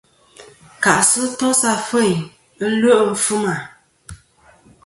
Kà'sɨ 0.83 1.23
tos 1.39 1.61
afeyn 1.75 2.21
ɨlwe' 2.67 3.15
fɨma. 3.25 3.55